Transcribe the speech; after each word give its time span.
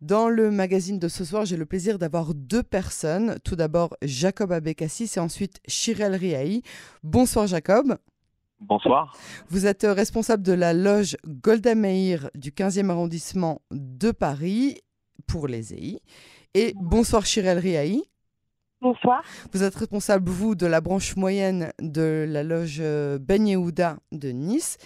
Dans 0.00 0.30
le 0.30 0.50
magazine 0.50 0.98
de 0.98 1.08
ce 1.08 1.26
soir, 1.26 1.44
j'ai 1.44 1.58
le 1.58 1.66
plaisir 1.66 1.98
d'avoir 1.98 2.32
deux 2.32 2.62
personnes. 2.62 3.36
Tout 3.44 3.54
d'abord, 3.54 3.94
Jacob 4.00 4.50
Abekassis 4.50 5.10
et 5.16 5.20
ensuite 5.20 5.60
Chirel 5.68 6.14
Riahi. 6.14 6.62
Bonsoir 7.02 7.46
Jacob. 7.46 7.98
Bonsoir. 8.60 9.14
Vous 9.50 9.66
êtes 9.66 9.82
responsable 9.82 10.42
de 10.42 10.54
la 10.54 10.72
loge 10.72 11.18
Golda 11.26 11.74
Meir 11.74 12.30
du 12.34 12.50
15e 12.50 12.88
arrondissement 12.88 13.60
de 13.72 14.10
Paris 14.10 14.78
pour 15.26 15.48
les 15.48 15.74
EI. 15.74 16.00
Et 16.54 16.72
bonsoir 16.80 17.26
Chirel 17.26 17.58
Riahi. 17.58 18.02
Bonsoir. 18.80 19.22
Vous 19.52 19.62
êtes 19.62 19.74
responsable, 19.74 20.30
vous, 20.30 20.54
de 20.54 20.64
la 20.64 20.80
branche 20.80 21.14
moyenne 21.16 21.74
de 21.78 22.24
la 22.26 22.42
loge 22.42 22.82
Ben 23.20 23.46
Yehuda 23.46 23.98
de 24.12 24.30
Nice. 24.30 24.78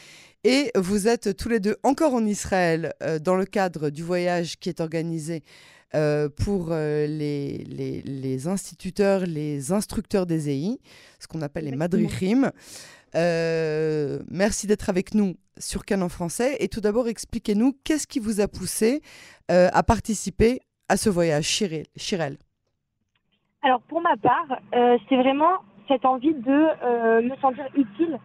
Et 0.46 0.70
vous 0.76 1.08
êtes 1.08 1.34
tous 1.38 1.48
les 1.48 1.58
deux 1.58 1.76
encore 1.82 2.12
en 2.12 2.26
Israël 2.26 2.92
euh, 3.02 3.18
dans 3.18 3.34
le 3.34 3.46
cadre 3.46 3.88
du 3.88 4.02
voyage 4.02 4.58
qui 4.58 4.68
est 4.68 4.80
organisé 4.80 5.42
euh, 5.94 6.28
pour 6.28 6.68
euh, 6.70 7.06
les, 7.06 7.64
les, 7.64 8.02
les, 8.02 8.46
instituteurs, 8.46 9.20
les 9.20 9.72
instructeurs 9.72 10.26
des 10.26 10.50
EI, 10.50 10.78
ce 11.18 11.26
qu'on 11.28 11.40
appelle 11.40 11.64
les 11.64 11.74
madrichim. 11.74 12.50
merci 13.14 14.66
d'être 14.66 14.90
avec 14.90 15.14
nous 15.14 15.34
sur 15.56 15.86
Canon 15.86 16.10
français. 16.10 16.58
Et 16.60 16.68
tout 16.68 16.82
d'abord, 16.82 17.08
expliquez-nous 17.08 17.72
qu'est-ce 17.82 18.06
qui 18.06 18.18
vous 18.18 18.42
a 18.42 18.48
poussé 18.48 19.00
à 19.48 19.82
participer 19.82 20.60
à 20.90 20.98
ce 20.98 21.08
voyage, 21.08 21.46
Chirel? 21.96 22.36
Alors, 23.62 23.80
pour 23.88 24.02
ma 24.02 24.16
part, 24.18 24.60
c'est 25.08 25.16
vraiment 25.16 25.60
cette 25.88 26.04
envie 26.04 26.34
de 26.34 27.22
me 27.22 27.34
sentir 27.40 27.64
utile 27.74 28.18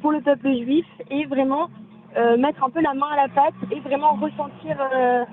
pour 0.00 0.12
le 0.12 0.20
peuple 0.20 0.48
juif 0.56 0.86
et 1.10 1.26
vraiment 1.26 1.68
euh, 2.16 2.36
mettre 2.36 2.64
un 2.64 2.70
peu 2.70 2.80
la 2.80 2.94
main 2.94 3.08
à 3.08 3.16
la 3.16 3.28
pâte 3.28 3.54
et 3.70 3.80
vraiment 3.80 4.14
ressentir 4.14 4.76
euh, 4.80 5.24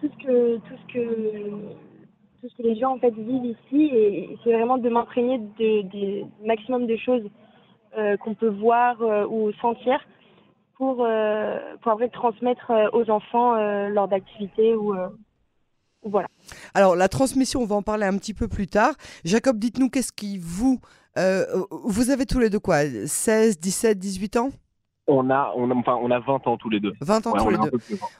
tout 0.00 0.08
ce 0.08 0.24
que 0.24 0.56
tout 0.56 0.74
ce 0.88 0.92
que 0.92 1.50
tout 2.40 2.48
ce 2.48 2.56
que 2.56 2.62
les 2.62 2.76
gens 2.76 2.94
en 2.94 2.98
fait 2.98 3.14
vivent 3.14 3.44
ici 3.44 3.90
et 3.92 4.38
c'est 4.42 4.52
vraiment 4.52 4.78
de 4.78 4.88
m'imprégner 4.88 5.38
du 5.58 6.24
maximum 6.44 6.86
de 6.86 6.96
choses 6.96 7.24
qu'on 8.20 8.34
peut 8.34 8.48
voir 8.48 9.00
ou 9.30 9.50
sentir 9.52 9.98
pour, 10.76 10.96
pour 10.96 11.92
après 11.92 12.10
transmettre 12.10 12.70
aux 12.92 13.08
enfants 13.08 13.54
lors 13.88 14.06
d'activités 14.06 14.74
ou, 14.74 14.94
voilà. 16.02 16.28
Alors 16.74 16.94
la 16.94 17.08
transmission, 17.08 17.62
on 17.62 17.66
va 17.66 17.76
en 17.76 17.82
parler 17.82 18.06
un 18.06 18.16
petit 18.16 18.34
peu 18.34 18.48
plus 18.48 18.66
tard. 18.66 18.94
Jacob, 19.24 19.58
dites-nous 19.58 19.90
qu'est-ce 19.90 20.12
qui 20.12 20.38
vous 20.38 20.80
euh, 20.82 21.05
vous 21.70 22.10
avez 22.10 22.26
tous 22.26 22.38
les 22.38 22.50
deux 22.50 22.58
quoi 22.60 22.82
16, 23.06 23.58
17, 23.58 23.98
18 23.98 24.36
ans? 24.36 24.52
On 25.08 25.30
a, 25.30 25.52
on, 25.56 25.70
a, 25.70 25.74
enfin, 25.74 25.98
on 26.00 26.10
a 26.10 26.18
20 26.18 26.46
ans 26.48 26.56
tous 26.56 26.68
les 26.68 26.80
deux. 26.80 26.92
20 27.00 27.26
ans 27.26 27.32
tous 27.32 27.50
les 27.50 27.58
deux. 27.58 27.70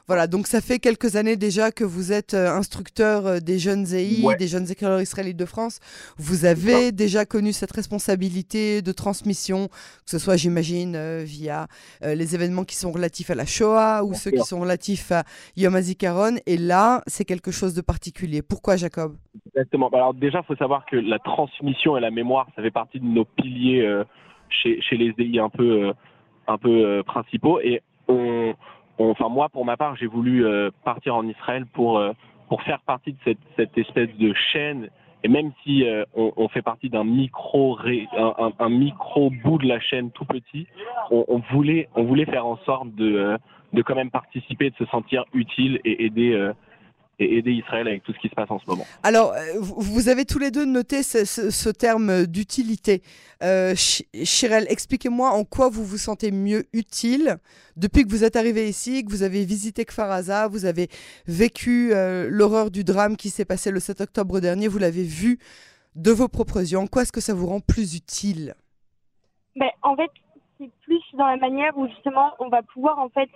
Voilà, 0.07 0.27
donc 0.27 0.47
ça 0.47 0.61
fait 0.61 0.79
quelques 0.79 1.15
années 1.15 1.35
déjà 1.35 1.71
que 1.71 1.83
vous 1.83 2.13
êtes 2.13 2.33
euh, 2.33 2.49
instructeur 2.49 3.25
euh, 3.25 3.39
des 3.39 3.59
jeunes 3.59 3.85
EI, 3.93 4.23
des 4.39 4.47
jeunes 4.47 4.71
éclaireurs 4.71 5.01
israélites 5.01 5.37
de 5.37 5.45
France. 5.45 5.79
Vous 6.17 6.45
avez 6.45 6.91
déjà 6.91 7.25
connu 7.25 7.51
cette 7.51 7.73
responsabilité 7.73 8.81
de 8.81 8.91
transmission, 8.93 9.67
que 9.67 10.11
ce 10.11 10.19
soit, 10.19 10.37
j'imagine, 10.37 10.95
euh, 10.95 11.23
via 11.25 11.67
les 12.01 12.35
événements 12.35 12.63
qui 12.63 12.75
sont 12.75 12.91
relatifs 12.91 13.29
à 13.29 13.35
la 13.35 13.45
Shoah 13.45 14.03
ou 14.03 14.13
ceux 14.13 14.31
qui 14.31 14.43
sont 14.43 14.59
relatifs 14.59 15.11
à 15.11 15.23
Yom 15.55 15.75
HaZikaron. 15.75 16.37
Et 16.45 16.57
là, 16.57 17.01
c'est 17.07 17.25
quelque 17.25 17.51
chose 17.51 17.73
de 17.73 17.81
particulier. 17.81 18.41
Pourquoi, 18.41 18.77
Jacob? 18.77 19.15
Exactement. 19.47 19.89
Bah, 19.89 19.97
alors 19.97 20.13
déjà, 20.13 20.39
il 20.39 20.45
faut 20.45 20.55
savoir 20.55 20.85
que 20.85 20.95
la 20.95 21.19
transmission 21.19 21.97
et 21.97 22.01
la 22.01 22.11
mémoire, 22.11 22.47
ça 22.55 22.61
fait 22.61 22.71
partie 22.71 22.99
de 22.99 23.05
nos 23.05 23.25
piliers 23.25 23.85
chez, 24.49 24.79
chez 24.81 24.97
les 24.97 25.13
EI 25.17 25.39
un 25.39 25.49
peu 25.49 25.93
un 26.47 26.57
peu 26.57 26.85
euh, 26.85 27.03
principaux. 27.03 27.59
Et 27.59 27.81
on, 28.07 28.53
enfin 28.97 29.29
moi, 29.29 29.49
pour 29.49 29.65
ma 29.65 29.77
part, 29.77 29.95
j'ai 29.95 30.07
voulu 30.07 30.45
euh, 30.45 30.69
partir 30.83 31.15
en 31.15 31.27
Israël 31.27 31.65
pour 31.65 31.99
euh, 31.99 32.13
pour 32.49 32.61
faire 32.63 32.79
partie 32.81 33.11
de 33.11 33.17
cette, 33.25 33.39
cette 33.55 33.77
espèce 33.77 34.09
de 34.17 34.33
chaîne. 34.51 34.89
Et 35.23 35.27
même 35.27 35.51
si 35.63 35.83
on, 36.15 36.31
on, 36.37 36.47
fait 36.47 36.61
partie 36.61 36.89
d'un 36.89 37.03
micro 37.03 37.77
un, 37.79 38.51
un, 38.59 38.69
micro 38.69 39.31
bout 39.43 39.57
de 39.57 39.67
la 39.67 39.79
chaîne 39.79 40.11
tout 40.11 40.25
petit, 40.25 40.67
on, 41.09 41.25
on, 41.27 41.39
voulait 41.51 41.89
on 41.95 42.03
voulait 42.03 42.25
faire 42.25 42.45
en 42.45 42.57
sorte 42.57 42.93
de 42.95 43.37
de 43.73 43.81
quand 43.81 43.95
même 43.95 44.11
participer, 44.11 44.69
de 44.69 44.75
se 44.75 44.85
sentir 44.85 45.25
utile 45.33 45.81
et 45.83 46.05
aider 46.05 46.51
et 47.19 47.37
aider 47.37 47.51
Israël 47.51 47.87
avec 47.87 48.03
tout 48.03 48.13
ce 48.13 48.19
qui 48.19 48.29
se 48.29 48.35
passe 48.35 48.49
en 48.51 48.59
ce 48.59 48.69
moment. 48.69 48.85
Alors, 49.03 49.33
euh, 49.33 49.37
vous 49.59 50.09
avez 50.09 50.25
tous 50.25 50.39
les 50.39 50.51
deux 50.51 50.65
noté 50.65 51.01
ce, 51.01 51.69
terme 51.71 52.27
d'utilité. 52.27 53.01
Euh, 53.43 53.73
Chirel, 53.75 54.65
expliquez-moi 54.69 55.29
en 55.29 55.43
quoi 55.43 55.69
vous 55.69 55.83
vous 55.83 55.97
sentez 55.97 56.31
mieux 56.31 56.65
utile 56.73 57.37
depuis 57.75 58.03
que 58.03 58.09
vous 58.09 58.23
êtes 58.23 58.35
arrivé 58.35 58.67
ici, 58.67 59.03
que 59.03 59.09
vous 59.09 59.23
avez 59.23 59.45
visité 59.45 59.85
Kfaraza, 59.85 60.47
vous 60.47 60.65
avez 60.65 60.89
vécu 61.27 61.91
euh, 61.93 62.27
l'horreur 62.29 62.71
du 62.71 62.83
drame 62.83 63.17
qui 63.17 63.29
s'est 63.29 63.45
passé 63.45 63.71
le 63.71 63.79
7 63.79 64.01
octobre 64.01 64.39
dernier, 64.39 64.67
vous 64.67 64.79
l'avez 64.79 65.03
vu 65.03 65.39
de 65.95 66.11
vos 66.11 66.27
propres 66.27 66.71
yeux. 66.71 66.77
En 66.77 66.87
quoi 66.87 67.01
est-ce 67.01 67.11
que 67.11 67.21
ça 67.21 67.33
vous 67.33 67.47
rend 67.47 67.59
plus 67.59 67.95
utile? 67.95 68.53
Ben, 69.55 69.69
En 69.81 69.95
fait, 69.95 70.11
c'est 70.59 70.69
plus 70.83 71.03
dans 71.13 71.27
la 71.27 71.37
manière 71.37 71.75
où 71.77 71.87
justement 71.87 72.33
on 72.39 72.49
va 72.49 72.61
pouvoir 72.61 72.99
en 72.99 73.09
fait 73.09 73.29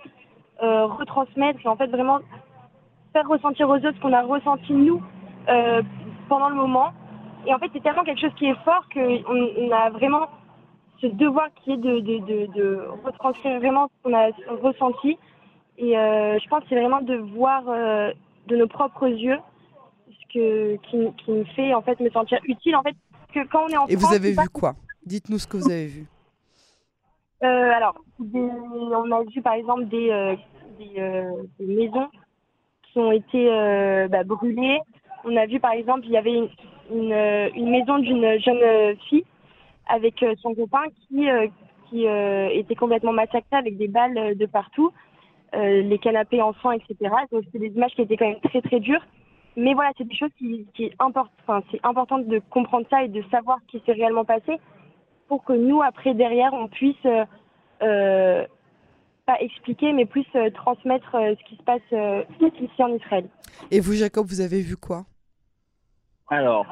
euh, 0.62 0.86
retransmettre 0.86 1.58
et 1.64 1.68
en 1.68 1.76
fait 1.76 1.88
vraiment 1.88 2.20
faire 3.12 3.28
ressentir 3.28 3.68
aux 3.68 3.76
autres 3.76 3.94
ce 3.94 4.00
qu'on 4.00 4.12
a 4.12 4.22
ressenti 4.22 4.72
nous 4.72 5.02
euh, 5.48 5.82
pendant 6.28 6.48
le 6.48 6.56
moment. 6.56 6.92
Et 7.46 7.54
en 7.54 7.58
fait, 7.58 7.70
c'est 7.72 7.82
tellement 7.82 8.04
quelque 8.04 8.20
chose 8.20 8.34
qui 8.36 8.46
est 8.46 8.64
fort 8.64 8.86
qu'on 8.92 9.22
on 9.26 9.70
a 9.72 9.90
vraiment 9.90 10.28
ce 11.00 11.06
devoir 11.08 11.48
qui 11.62 11.72
est 11.72 11.76
de, 11.76 12.00
de, 12.00 12.18
de, 12.18 12.52
de 12.54 12.80
retranscrire 13.04 13.58
vraiment 13.58 13.88
ce 13.88 14.02
qu'on 14.02 14.16
a 14.16 14.30
ressenti. 14.62 15.18
Et 15.78 15.98
euh, 15.98 16.38
je 16.38 16.48
pense 16.48 16.62
que 16.62 16.68
c'est 16.68 16.80
vraiment 16.80 17.00
de 17.00 17.16
voir 17.16 17.64
euh, 17.68 18.12
de 18.46 18.56
nos 18.56 18.68
propres 18.68 19.08
yeux 19.08 19.38
ce 20.08 20.32
que, 20.32 20.76
qui, 20.88 21.24
qui, 21.24 21.30
me 21.32 21.44
fait 21.44 21.74
en 21.74 21.82
fait 21.82 21.98
me 21.98 22.10
sentir 22.10 22.38
utile. 22.44 22.76
En 22.76 22.82
fait, 22.82 22.94
que 23.34 23.46
quand 23.48 23.64
on 23.64 23.68
est 23.68 23.76
en 23.76 23.86
Et 23.86 23.96
vous 23.96 24.14
avez 24.14 24.30
vu 24.30 24.48
quoi? 24.52 24.74
Dites-nous 25.04 25.38
ce 25.38 25.46
que 25.48 25.56
vous 25.56 25.70
avez 25.70 25.86
vu. 25.86 26.06
alors, 27.40 27.96
on 28.20 29.10
a 29.10 29.22
vu 29.24 29.42
par 29.42 29.54
exemple 29.54 29.86
des, 29.86 30.36
des, 30.78 31.34
des 31.58 31.66
maisons 31.66 32.08
ont 32.98 33.12
été 33.12 33.48
euh, 33.50 34.08
bah, 34.08 34.24
brûlées. 34.24 34.80
On 35.24 35.36
a 35.36 35.46
vu 35.46 35.60
par 35.60 35.72
exemple, 35.72 36.02
il 36.04 36.12
y 36.12 36.16
avait 36.16 36.34
une, 36.34 36.48
une, 36.90 37.70
maison 37.70 37.98
d'une 37.98 38.38
jeune 38.40 38.96
fille 39.08 39.24
avec 39.88 40.22
euh, 40.22 40.34
son 40.40 40.54
copain 40.54 40.84
qui, 41.08 41.28
euh, 41.28 42.48
était 42.52 42.74
complètement 42.74 43.12
massacrée 43.12 43.56
avec 43.56 43.76
des 43.76 43.88
balles 43.88 44.36
de 44.36 44.46
partout, 44.46 44.92
les 45.52 45.98
canapés 45.98 46.40
enfants, 46.40 46.72
etc. 46.72 46.96
Donc 47.30 47.44
c'est 47.52 47.58
des 47.58 47.66
images 47.66 47.92
qui 47.92 48.00
étaient 48.00 48.16
quand 48.16 48.28
même 48.28 48.40
très 48.40 48.62
très 48.62 48.80
dures. 48.80 49.04
Mais 49.56 49.74
voilà, 49.74 49.90
c'est 49.98 50.08
des 50.08 50.16
choses 50.16 50.30
qui, 50.38 50.66
qui 50.74 50.90
enfin, 50.98 51.62
c'est 51.70 51.84
important 51.84 52.18
de 52.18 52.40
comprendre 52.48 52.86
ça 52.88 53.04
et 53.04 53.08
de 53.08 53.22
savoir 53.30 53.58
ce 53.66 53.76
qui 53.76 53.84
s'est 53.84 53.92
réellement 53.92 54.24
passé 54.24 54.58
pour 55.28 55.44
que 55.44 55.52
nous, 55.52 55.82
après, 55.82 56.14
derrière, 56.14 56.54
on 56.54 56.68
puisse 56.68 57.06
euh, 57.82 58.46
pas 59.26 59.40
expliquer, 59.40 59.92
mais 59.92 60.06
plus 60.06 60.26
euh, 60.34 60.50
transmettre 60.50 61.14
euh, 61.14 61.34
ce 61.38 61.48
qui 61.48 61.56
se 61.56 61.62
passe 61.62 61.80
euh, 61.92 62.22
ici 62.40 62.82
en 62.82 62.94
Israël. 62.94 63.28
Et 63.70 63.80
vous, 63.80 63.94
Jacob, 63.94 64.26
vous 64.26 64.40
avez 64.40 64.60
vu 64.60 64.76
quoi? 64.76 65.04
Alors, 66.28 66.64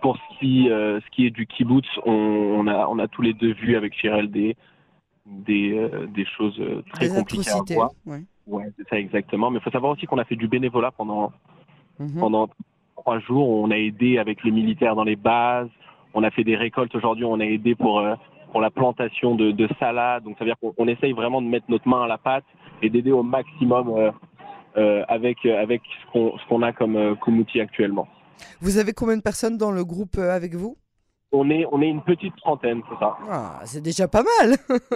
pour 0.00 0.16
ce 0.16 0.38
qui, 0.38 0.66
ce 0.70 1.10
qui 1.10 1.26
est 1.26 1.30
du 1.30 1.46
kibbutz, 1.46 1.86
on, 2.06 2.66
a, 2.66 2.86
on 2.86 2.98
a 2.98 3.06
tous 3.06 3.20
les 3.20 3.34
deux 3.34 3.52
vu 3.52 3.76
avec 3.76 3.92
Chirel 3.92 4.30
des, 4.30 4.56
des, 5.26 5.90
des 6.08 6.24
choses 6.24 6.58
très 6.94 7.10
compliquées 7.10 7.50
à 7.50 7.74
voir. 7.74 7.90
Ouais, 8.46 8.70
c'est 8.78 8.88
ça 8.88 8.98
exactement. 8.98 9.50
Mais 9.50 9.58
il 9.58 9.62
faut 9.62 9.70
savoir 9.70 9.92
aussi 9.92 10.06
qu'on 10.06 10.16
a 10.16 10.24
fait 10.24 10.36
du 10.36 10.48
bénévolat 10.48 10.90
pendant, 10.90 11.32
mhm. 11.98 12.18
pendant 12.18 12.48
trois 12.96 13.18
jours. 13.18 13.46
On 13.46 13.70
a 13.70 13.76
aidé 13.76 14.16
avec 14.16 14.42
les 14.42 14.52
militaires 14.52 14.96
dans 14.96 15.04
les 15.04 15.16
bases. 15.16 15.68
On 16.14 16.22
a 16.22 16.30
fait 16.30 16.44
des 16.44 16.56
récoltes 16.56 16.94
aujourd'hui. 16.94 17.26
On 17.26 17.40
a 17.40 17.44
aidé 17.44 17.74
pour 17.74 18.00
pour 18.54 18.60
la 18.60 18.70
plantation 18.70 19.34
de, 19.34 19.50
de 19.50 19.68
salades. 19.80 20.22
Donc 20.22 20.38
ça 20.38 20.44
veut 20.44 20.50
dire 20.52 20.74
qu'on 20.76 20.86
essaye 20.86 21.12
vraiment 21.12 21.42
de 21.42 21.48
mettre 21.48 21.66
notre 21.68 21.88
main 21.88 22.04
à 22.04 22.06
la 22.06 22.18
pâte 22.18 22.44
et 22.82 22.88
d'aider 22.88 23.10
au 23.10 23.24
maximum 23.24 23.88
euh, 23.88 24.12
euh, 24.76 25.02
avec 25.08 25.44
avec 25.44 25.82
ce 26.12 26.48
qu'on 26.48 26.62
a 26.62 26.72
comme, 26.72 26.94
euh, 26.94 27.16
comme 27.16 27.40
outil 27.40 27.60
actuellement. 27.60 28.06
Vous 28.60 28.78
avez 28.78 28.92
combien 28.92 29.16
de 29.16 29.22
personnes 29.22 29.58
dans 29.58 29.72
le 29.72 29.84
groupe 29.84 30.18
avec 30.18 30.54
vous? 30.54 30.76
On 31.34 31.50
est, 31.50 31.66
on 31.72 31.82
est 31.82 31.88
une 31.88 32.02
petite 32.02 32.34
trentaine, 32.36 32.80
c'est 32.88 32.98
ça. 32.98 33.16
Ah, 33.30 33.60
c'est 33.64 33.82
déjà 33.82 34.08
pas 34.08 34.22
mal. 34.40 34.56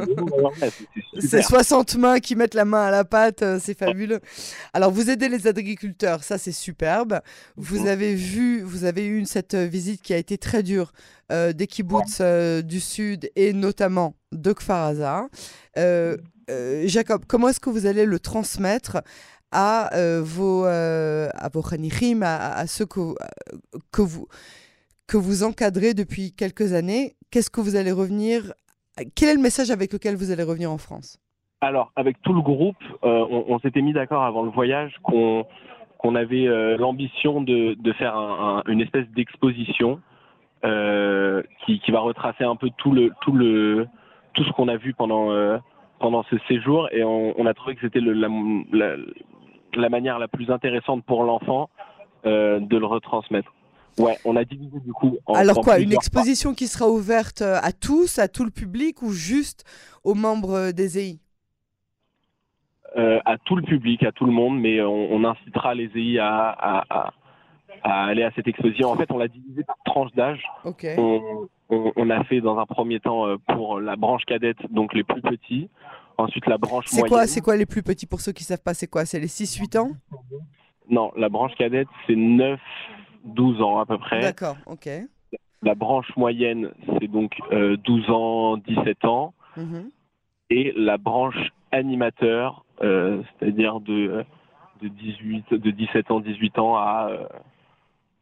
c'est 1.19 1.43
60 1.43 1.97
mains 1.97 2.21
qui 2.21 2.37
mettent 2.37 2.55
la 2.55 2.65
main 2.65 2.87
à 2.87 2.91
la 2.91 3.05
pâte, 3.05 3.45
c'est 3.59 3.77
fabuleux. 3.77 4.21
Alors, 4.73 4.91
vous 4.91 5.11
aidez 5.11 5.29
les 5.29 5.47
agriculteurs, 5.47 6.23
ça 6.23 6.39
c'est 6.39 6.53
superbe. 6.53 7.21
Vous 7.57 7.81
mhm. 7.81 7.89
avez 7.89 8.15
vu, 8.15 8.63
vous 8.63 8.85
avez 8.85 9.07
eu 9.07 9.25
cette 9.25 9.55
visite 9.55 10.03
qui 10.03 10.15
a 10.15 10.17
été 10.17 10.39
très 10.39 10.63
dure 10.63 10.93
euh, 11.31 11.53
des 11.53 11.67
kibbutz 11.67 12.19
euh, 12.21 12.63
du 12.63 12.81
sud 12.81 13.31
et 13.37 13.53
notamment 13.53 14.15
de 14.33 14.53
Kfar 14.55 15.29
euh, 15.77 16.17
Jacob, 16.87 17.25
comment 17.29 17.51
est-ce 17.51 17.61
que 17.61 17.69
vous 17.69 17.85
allez 17.85 18.07
le 18.07 18.19
transmettre 18.19 19.03
à 19.53 19.91
vos 20.23 20.65
à 20.65 21.51
vos 21.53 21.63
à, 22.23 22.67
ceux 22.67 22.87
que, 22.87 23.15
que 23.93 24.01
vous 24.01 24.27
que 25.09 25.17
vous 25.17 25.43
encadrez 25.43 25.95
depuis 25.95 26.33
quelques 26.33 26.73
années 26.73 27.15
Qu'est-ce 27.31 27.51
que 27.51 27.61
vous 27.61 27.77
allez 27.77 27.93
revenir 27.93 28.53
Quel 29.17 29.31
est 29.31 29.35
le 29.35 29.43
message 29.43 29.71
avec 29.71 29.93
lequel 29.93 30.17
vous 30.17 30.31
allez 30.31 30.43
revenir 30.43 30.71
en 30.71 30.79
France? 30.79 31.19
Alors, 31.61 31.93
avec 31.97 32.23
tout 32.23 32.33
le 32.33 32.41
groupe, 32.41 32.83
on, 33.03 33.59
s'était 33.59 33.83
mis 33.83 33.93
d'accord 33.93 34.23
avant 34.23 34.45
le 34.45 34.51
voyage 34.51 34.95
qu'on 35.03 36.15
avait 36.15 36.47
l'ambition 36.77 37.41
de, 37.43 37.93
faire 37.99 38.15
une 38.67 38.81
espèce 38.81 39.09
d'exposition 39.11 40.01
qui, 40.63 41.81
qui, 41.81 41.91
va 41.91 42.01
retracer 42.01 42.45
un 42.45 42.55
peu 42.55 42.71
tout 42.79 42.93
le 42.93 43.11
tout 44.35 44.45
ce 44.45 44.53
qu'on 44.53 44.69
a 44.69 44.77
vu 44.77 44.95
pendant 44.95 45.59
pendant 45.99 46.23
ce 46.25 46.37
séjour 46.49 46.89
et 46.93 47.03
on, 47.05 47.47
a 47.47 47.55
trouvé 47.55 47.75
que 47.75 47.81
c'était 47.83 48.01
la, 48.01 49.89
manière 49.89 50.19
la 50.19 50.29
plus 50.29 50.51
intéressante 50.51 51.05
pour 51.05 51.25
l'enfant 51.25 51.71
euh, 52.27 52.61
de 52.61 52.77
le 52.77 52.87
retransmettre. 52.87 53.53
Ouais, 53.99 54.19
on 54.25 54.37
a 54.37 54.45
divisé 54.45 54.79
du 54.81 54.93
coup. 54.93 55.19
En, 55.27 55.35
Alors 55.35 55.61
quoi, 55.61 55.79
une 55.79 55.93
exposition 55.93 56.55
qui 56.55 56.67
sera 56.67 56.89
ouverte 56.89 57.43
euh, 57.43 57.59
à 57.63 57.73
tous, 57.73 58.19
à 58.19 58.29
tout 58.29 58.45
le 58.45 58.51
public 58.51 59.03
ou 59.03 59.13
juste 59.13 59.65
aux 60.05 60.15
membres 60.15 60.55
euh, 60.55 60.73
des 60.73 60.99
EI 60.99 61.19
À 63.25 63.37
tout 63.45 63.57
le 63.57 63.63
public, 63.63 64.03
à 64.03 64.13
tout 64.13 64.25
le 64.25 64.33
monde, 64.33 64.59
mais 64.59 64.81
on, 64.83 65.25
incitera 65.25 65.75
les 65.75 65.91
EI 65.95 66.19
à, 66.19 66.49
à, 66.49 67.13
à, 67.83 68.05
aller 68.07 68.23
à 68.23 68.31
cette 68.37 68.49
exposition. 68.49 68.91
En 68.91 68.97
fait, 68.97 69.11
on 69.11 69.19
l'a 69.19 69.29
divisé 69.29 69.65
par 69.65 69.77
tranche 69.85 70.13
d'âge. 70.15 70.43
Ok. 70.65 70.87
On, 70.97 71.49
on, 71.71 72.11
a 72.11 72.25
fait 72.25 72.41
dans 72.41 72.59
un 72.59 72.67
premier 72.67 72.99
temps 73.01 73.27
pour 73.49 73.81
la 73.81 73.97
branche 73.97 74.25
cadette, 74.25 74.59
donc 74.71 74.95
les 74.95 75.05
plus 75.05 75.21
petits. 75.21 75.69
Ensuite, 76.17 76.47
la 76.47 76.59
branche 76.59 76.91
moyenne. 76.93 77.05
C'est 77.05 77.09
quoi, 77.09 77.27
c'est 77.27 77.41
quoi 77.41 77.57
les 77.57 77.67
plus 77.67 77.85
petits 77.85 78.07
pour 78.07 78.21
ceux 78.21 78.33
qui 78.33 78.43
savent 78.43 78.63
pas 78.63 78.75
C'est 78.75 78.89
quoi? 78.89 79.05
C'est 79.05 79.21
les 79.21 79.29
6-8 79.29 79.79
ans? 79.79 79.91
Non, 80.91 81.13
la 81.17 81.29
branche 81.29 81.55
cadette, 81.57 81.89
c'est 82.07 82.17
9-12 83.27 83.63
ans 83.63 83.79
à 83.79 83.87
peu 83.87 83.99
près. 83.99 84.21
D'accord, 84.21 84.57
ok. 84.67 84.89
La 85.63 85.75
branche 85.75 86.09
moyenne, 86.17 86.71
c'est 87.01 87.09
donc 87.09 87.33
12 87.51 87.53
euh, 87.53 88.13
ans, 88.13 88.57
17 88.59 89.05
ans. 89.05 89.35
Mhm. 89.57 89.91
Et 90.51 90.73
la 90.77 90.97
branche 90.99 91.51
animateur, 91.73 92.65
euh, 92.83 93.23
c'est-à-dire 93.39 93.81
de, 93.81 94.25
de, 94.83 94.89
18, 94.89 95.55
de 95.55 95.71
17 95.71 96.11
ans, 96.11 96.21
18 96.21 96.59
ans 96.59 96.77
à 96.77 97.09
euh, 97.11 97.27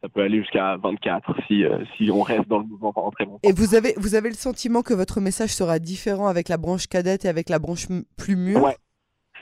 ça 0.03 0.09
peut 0.09 0.23
aller 0.23 0.41
jusqu'à 0.41 0.77
24 0.77 1.35
si, 1.47 1.65
si 1.97 2.11
on 2.11 2.23
reste 2.23 2.49
dans 2.49 2.59
le 2.59 2.65
mouvement 2.65 2.93
pendant 2.93 3.11
très 3.11 3.25
longtemps. 3.25 3.41
Et 3.43 3.53
vous 3.53 3.75
avez, 3.75 3.95
vous 3.97 4.15
avez 4.15 4.29
le 4.29 4.35
sentiment 4.35 4.83
que 4.83 4.95
votre 4.95 5.21
message 5.21 5.55
sera 5.55 5.79
différent 5.79 6.29
avec 6.29 6.49
la 6.49 6.59
branche 6.59 6.87
cadette 6.87 7.25
et 7.25 7.29
avec 7.29 7.49
la 7.49 7.59
branche 7.59 7.87
plus 8.17 8.37
mûre? 8.37 8.63
Ouais, 8.63 8.77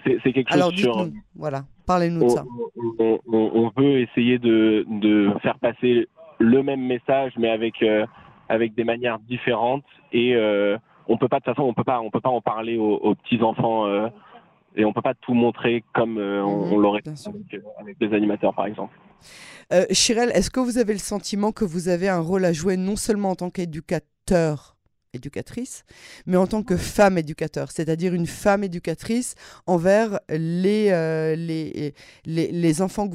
c'est 0.05 0.33
quelque 0.33 0.51
chose 0.53 0.61
Alors, 0.61 0.73
sur... 0.73 1.09
voilà, 1.35 1.65
parlez-nous 1.87 2.25
de 2.25 2.29
ça. 2.29 2.45
On, 2.99 3.19
on, 3.27 3.71
veut 3.77 4.01
essayer 4.01 4.39
de, 4.39 4.85
de, 4.89 5.33
faire 5.43 5.59
passer 5.59 6.09
le 6.39 6.62
même 6.62 6.81
message, 6.87 7.33
mais 7.39 7.51
avec, 7.51 7.83
euh, 7.83 8.06
avec 8.49 8.75
des 8.75 8.85
manières 8.85 9.19
différentes. 9.19 9.85
Et 10.12 10.35
euh, 10.35 10.77
on 11.09 11.17
peut 11.17 11.29
pas, 11.29 11.41
de 11.41 11.45
toute 11.45 11.55
façon, 11.55 11.67
on 11.69 11.75
peut 11.75 11.85
pas, 11.85 12.01
on 12.01 12.11
peut 12.11 12.21
pas 12.21 12.31
en 12.31 12.41
parler 12.41 12.77
aux, 12.77 12.97
aux 12.97 13.15
petits 13.15 13.43
enfants 13.43 13.87
et 14.77 14.85
on 14.85 14.93
peut 14.93 15.03
pas 15.03 15.15
tout 15.15 15.35
montrer 15.35 15.85
comme 15.95 16.19
on, 16.19 16.67
mhm, 16.67 16.81
l'aurait 16.81 17.03
fait 17.03 17.29
avec, 17.29 17.62
avec, 17.79 17.99
des 17.99 18.15
animateurs, 18.15 18.55
par 18.55 18.67
exemple. 18.67 18.99
Euh, 19.73 19.85
Chirel, 19.91 20.31
est-ce 20.35 20.51
que 20.51 20.61
vous 20.61 20.79
avez 20.79 20.93
le 20.93 20.99
sentiment 20.99 21.53
que 21.53 21.65
vous 21.65 21.89
avez 21.89 22.09
un 22.09 22.21
rôle 22.21 22.45
à 22.45 22.53
jouer 22.53 22.77
non 22.77 22.97
seulement 22.97 23.31
en 23.31 23.35
tant 23.35 23.51
qu'éducateur, 23.51 24.74
éducatrice, 25.14 25.84
mais 26.26 26.37
en 26.37 26.46
tant 26.46 26.62
que 26.62 26.76
femme 26.76 27.19
éducateur, 27.19 27.70
c'est-à-dire 27.70 28.14
une 28.14 28.26
femme 28.26 28.64
éducatrice 28.64 29.34
envers 29.66 30.19
les, 30.28 30.90
euh, 30.90 31.37
les, 31.37 31.94
les, 32.26 32.82
enfants 32.82 33.08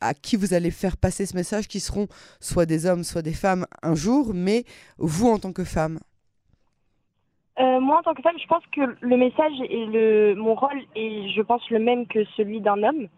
à 0.00 0.14
qui 0.14 0.36
vous 0.36 0.54
allez 0.54 0.70
faire 0.70 0.96
passer 0.96 1.26
ce 1.26 1.36
message, 1.36 1.68
qui 1.68 1.80
seront 1.80 2.06
soit 2.40 2.66
des 2.66 2.86
hommes, 2.86 3.04
soit 3.04 3.22
des 3.22 3.32
femmes 3.32 3.66
un 3.82 3.94
jour, 3.94 4.32
mais 4.34 4.64
vous 4.98 5.28
en 5.28 5.38
tant 5.38 5.52
que 5.52 5.64
femme. 5.64 5.98
Euh, 7.58 7.80
moi, 7.80 7.98
en 7.98 8.02
tant 8.02 8.14
que 8.14 8.22
femme, 8.22 8.38
je 8.40 8.46
pense 8.46 8.62
que 8.72 8.96
le 9.00 9.16
message 9.16 9.52
et 9.68 9.86
le, 9.86 10.34
mon 10.36 10.54
rôle 10.54 10.80
est, 10.94 11.28
je 11.34 11.42
pense, 11.42 11.68
le 11.70 11.80
même 11.80 12.06
que 12.06 12.24
celui 12.36 12.60
d'un 12.60 12.82
homme 12.82 13.08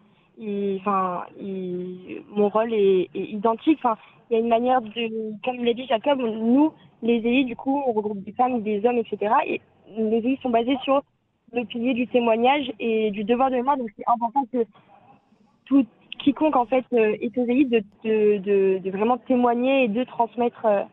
enfin, 0.41 1.23
mon 1.39 2.49
rôle 2.49 2.73
est, 2.73 3.09
identique. 3.13 3.79
Enfin, 3.83 3.97
il 4.29 4.33
y 4.33 4.37
a 4.37 4.39
une 4.39 4.49
manière 4.49 4.81
de, 4.81 5.33
comme 5.43 5.63
l'a 5.63 5.73
dit 5.73 5.85
Jacob, 5.87 6.19
nous, 6.19 6.73
les 7.03 7.17
EI, 7.17 7.43
du 7.43 7.55
coup, 7.55 7.83
on 7.85 7.91
regroupe 7.91 8.23
des 8.23 8.31
femmes, 8.31 8.61
des 8.61 8.85
hommes, 8.85 8.97
etc. 8.97 9.33
Et 9.45 9.61
les 9.97 10.17
EI 10.17 10.39
sont 10.41 10.49
basés 10.49 10.77
sur 10.83 11.03
le 11.53 11.65
pilier 11.65 11.93
du 11.93 12.07
témoignage 12.07 12.71
et 12.79 13.11
du 13.11 13.23
devoir 13.23 13.49
de 13.49 13.55
mémoire. 13.55 13.77
Donc, 13.77 13.89
c'est 13.97 14.07
important 14.07 14.45
que 14.51 14.65
tout 15.65 15.85
quiconque, 16.19 16.55
en 16.55 16.65
fait, 16.65 16.85
euh, 16.93 17.17
est 17.21 17.37
aux 17.37 17.45
EI 17.45 17.65
de, 17.65 17.83
de, 18.03 18.77
de, 18.79 18.89
vraiment 18.89 19.17
témoigner 19.17 19.85
et 19.85 19.87
de 19.87 20.03
transmettre 20.03 20.65
euh, 20.65 20.83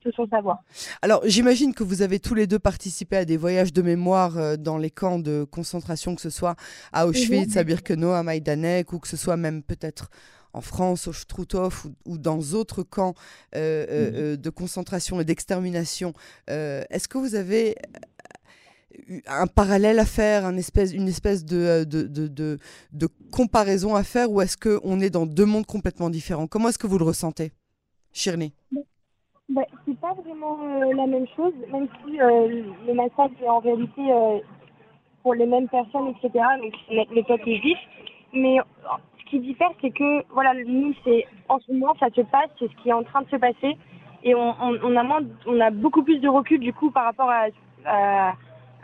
tout 0.00 0.12
son 0.12 0.26
savoir. 0.28 0.64
Alors, 1.02 1.22
j'imagine 1.24 1.74
que 1.74 1.84
vous 1.84 2.02
avez 2.02 2.18
tous 2.18 2.34
les 2.34 2.46
deux 2.46 2.58
participé 2.58 3.16
à 3.16 3.24
des 3.24 3.36
voyages 3.36 3.72
de 3.72 3.82
mémoire 3.82 4.38
euh, 4.38 4.56
dans 4.56 4.78
les 4.78 4.90
camps 4.90 5.18
de 5.18 5.44
concentration, 5.44 6.14
que 6.14 6.20
ce 6.20 6.30
soit 6.30 6.56
à 6.92 7.06
Auschwitz, 7.06 7.56
à 7.56 7.64
Birkenau, 7.64 8.10
à 8.10 8.22
Majdanek, 8.22 8.92
ou 8.92 8.98
que 8.98 9.08
ce 9.08 9.16
soit 9.16 9.36
même 9.36 9.62
peut-être 9.62 10.10
en 10.52 10.60
France, 10.60 11.06
au 11.06 11.12
Struthof 11.12 11.86
ou, 12.04 12.18
dans 12.18 12.38
d'autres 12.38 12.82
camps 12.82 13.14
euh, 13.54 13.86
euh, 13.88 14.36
de 14.36 14.50
concentration 14.50 15.20
et 15.20 15.24
d'extermination. 15.24 16.12
Est-ce 16.48 17.06
que 17.06 17.18
vous 17.18 17.36
avez 17.36 17.76
un 19.26 19.46
parallèle 19.46 19.98
à 20.00 20.04
faire, 20.04 20.44
un 20.44 20.56
espèce, 20.56 20.92
une 20.92 21.08
espèce 21.08 21.44
de, 21.44 21.84
de, 21.84 22.02
de, 22.02 22.58
de 22.92 23.08
comparaison 23.30 23.94
à 23.94 24.02
faire, 24.02 24.30
ou 24.30 24.40
est-ce 24.40 24.56
qu'on 24.56 25.00
est 25.00 25.10
dans 25.10 25.26
deux 25.26 25.46
mondes 25.46 25.66
complètement 25.66 26.10
différents? 26.10 26.48
Comment 26.48 26.70
est-ce 26.70 26.78
que 26.78 26.88
vous 26.88 26.98
le 26.98 27.04
ressentez, 27.04 27.52
Shirley? 28.12 28.52
Bah, 29.50 29.62
c'est 29.84 29.98
pas 29.98 30.14
vraiment 30.14 30.58
euh, 30.62 30.94
la 30.94 31.06
même 31.06 31.26
chose, 31.36 31.52
même 31.72 31.88
si 32.04 32.20
euh, 32.20 32.62
le 32.86 32.94
massacre 32.94 33.34
est 33.42 33.48
en 33.48 33.58
réalité 33.58 34.00
euh, 34.00 34.38
pour 35.22 35.34
les 35.34 35.46
mêmes 35.46 35.68
personnes, 35.68 36.08
etc., 36.08 36.44
donc 36.62 36.72
le 36.88 37.22
peuple 37.22 37.50
juif. 37.50 37.78
Mais 38.32 38.58
ce 39.18 39.30
qui 39.30 39.40
diffère, 39.40 39.70
c'est 39.80 39.90
que, 39.90 40.24
voilà, 40.32 40.54
nous, 40.64 40.94
c'est 41.04 41.26
en 41.48 41.58
ce 41.58 41.72
moment, 41.72 41.94
ça 41.98 42.06
se 42.14 42.20
passe, 42.20 42.48
c'est 42.60 42.68
ce 42.68 42.82
qui 42.82 42.90
est 42.90 42.92
en 42.92 43.02
train 43.02 43.22
de 43.22 43.28
se 43.28 43.36
passer. 43.36 43.76
Et 44.22 44.34
on, 44.34 44.54
on, 44.60 44.96
a, 44.96 45.02
moins, 45.02 45.22
on 45.46 45.60
a 45.60 45.70
beaucoup 45.70 46.04
plus 46.04 46.20
de 46.20 46.28
recul, 46.28 46.60
du 46.60 46.72
coup, 46.72 46.92
par 46.92 47.06
rapport 47.06 47.30
à, 47.30 47.46
à, 47.86 48.34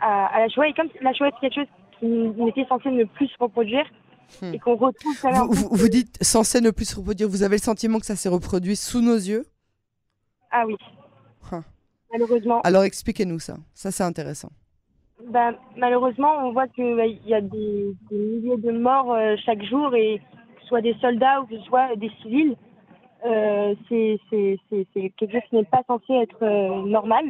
à, 0.01 0.39
la 0.39 0.49
Shoah. 0.49 0.67
Et 0.67 0.73
comme 0.73 0.89
la 0.99 1.13
Shoah, 1.13 1.29
c'est 1.35 1.49
quelque 1.49 1.61
chose 1.61 1.67
qui 1.99 2.49
était 2.49 2.65
censé 2.67 2.89
ne 2.91 3.05
plus 3.05 3.27
se 3.27 3.37
reproduire, 3.39 3.85
hmm. 4.41 4.53
et 4.53 4.59
qu'on 4.59 4.75
retrouve... 4.75 5.15
Vous, 5.23 5.53
vous, 5.53 5.69
vous 5.71 5.87
dites 5.87 6.21
censé 6.21 6.59
ne 6.59 6.71
plus 6.71 6.89
se 6.89 6.97
reproduire, 6.97 7.29
vous 7.29 7.43
avez 7.43 7.55
le 7.55 7.61
sentiment 7.61 7.99
que 7.99 8.05
ça 8.05 8.17
s'est 8.17 8.29
reproduit 8.29 8.75
sous 8.75 9.01
nos 9.01 9.15
yeux? 9.15 9.45
Ah 10.59 10.65
oui. 10.65 10.75
Malheureusement. 12.11 12.61
Alors 12.61 12.83
expliquez-nous 12.83 13.39
ça. 13.39 13.57
Ça, 13.73 13.91
c'est 13.91 14.03
intéressant. 14.03 14.49
Ben, 15.29 15.55
malheureusement, 15.75 16.47
on 16.47 16.51
voit 16.51 16.67
qu'il 16.67 16.95
bah, 16.95 17.05
y 17.05 17.33
a 17.33 17.41
des, 17.41 17.93
milliers 18.11 18.57
de 18.57 18.71
morts 18.71 19.13
euh, 19.13 19.35
chaque 19.45 19.63
jour, 19.63 19.93
et 19.95 20.19
que 20.19 20.61
ce 20.61 20.67
soit 20.67 20.81
des 20.81 20.95
soldats 21.01 21.41
ou 21.41 21.45
que 21.45 21.57
ce 21.57 21.63
soit 21.65 21.95
des 21.95 22.11
civils, 22.21 22.55
euh, 23.25 23.75
c'est 23.89 24.19
quelque 24.93 25.31
chose 25.31 25.41
qui 25.49 25.55
n'est 25.55 25.63
pas 25.65 25.83
censé 25.87 26.13
être 26.13 26.43
euh, 26.43 26.85
normal. 26.85 27.25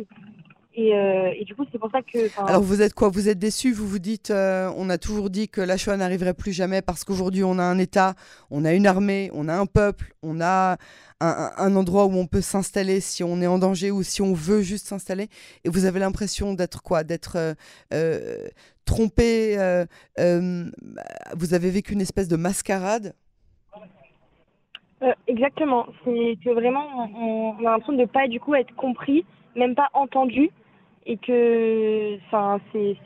Euh, 0.78 1.32
et, 1.36 1.44
du 1.44 1.56
coup, 1.56 1.66
c'est 1.72 1.80
pour 1.80 1.90
ça 1.90 2.02
que. 2.02 2.30
Alors, 2.48 2.62
vous 2.62 2.82
êtes 2.82 2.94
quoi? 2.94 3.10
Vous 3.10 3.30
êtes 3.30 3.40
déçu 3.40 3.74
Vous 3.74 3.88
vous 3.88 4.00
dites, 4.00 4.30
euh, 4.30 4.72
on 4.78 4.90
a 4.90 4.98
toujours 4.98 5.30
dit 5.30 5.50
que 5.50 5.62
la 5.62 5.76
Shoah 5.76 5.98
n'arriverait 5.98 6.36
plus 6.36 6.52
jamais 6.52 6.82
parce 6.84 7.04
qu'aujourd'hui, 7.04 7.44
on 7.44 7.58
a 7.58 7.64
un 7.64 7.80
État, 7.80 8.14
on 8.52 8.64
a 8.64 8.74
une 8.74 8.86
armée, 8.86 9.32
on 9.34 9.48
a 9.48 9.56
un 9.56 9.66
peuple, 9.66 10.14
on 10.22 10.40
a 10.40 10.78
un, 11.20 11.76
endroit 11.76 12.06
où 12.06 12.14
on 12.14 12.28
peut 12.28 12.42
s'installer 12.42 13.00
si 13.00 13.24
on 13.24 13.42
est 13.42 13.48
en 13.48 13.58
danger 13.58 13.90
ou 13.90 14.04
si 14.04 14.22
on 14.22 14.34
veut 14.34 14.62
juste 14.62 14.86
s'installer. 14.86 15.30
Et 15.64 15.70
vous 15.70 15.86
avez 15.86 16.00
l'impression 16.00 16.54
d'être 16.54 16.84
quoi? 16.84 17.04
D'être 17.04 17.56
euh, 17.92 18.48
trompé 18.86 19.58
Vous 20.18 21.54
avez 21.56 21.70
vécu 21.72 21.94
une 21.94 22.02
espèce 22.02 22.28
de 22.28 22.36
mascarade? 22.36 23.16
Exactement. 25.28 25.88
C'est 26.04 26.38
que 26.44 26.52
vraiment, 26.52 26.86
on, 27.16 27.56
on 27.60 27.66
a 27.66 27.72
l'impression 27.72 27.94
de 27.94 28.02
ne 28.02 28.06
pas 28.06 28.28
du 28.28 28.40
coup 28.40 28.54
être 28.54 28.74
compris, 28.76 29.26
même 29.56 29.74
pas 29.74 29.90
entendu 29.94 30.52
et 31.08 31.18
que 31.18 32.18
enfin 32.28 32.60
c'est 32.72 32.98